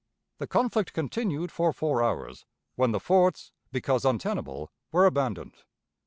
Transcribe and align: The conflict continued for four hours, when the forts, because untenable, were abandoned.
The 0.39 0.47
conflict 0.47 0.93
continued 0.93 1.51
for 1.51 1.71
four 1.71 2.03
hours, 2.03 2.47
when 2.73 2.91
the 2.91 2.99
forts, 2.99 3.51
because 3.71 4.03
untenable, 4.03 4.71
were 4.91 5.05
abandoned. 5.05 5.53